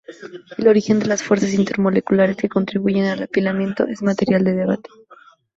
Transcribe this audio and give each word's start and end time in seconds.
El 0.57 0.67
origen 0.67 0.97
de 0.97 1.05
las 1.05 1.21
fuerzas 1.21 1.53
intermoleculares 1.53 2.35
que 2.35 2.49
contribuyen 2.49 3.05
al 3.05 3.21
apilamiento 3.21 3.85
es 3.85 4.01
materia 4.01 4.39
de 4.39 4.53
debate. 4.55 4.89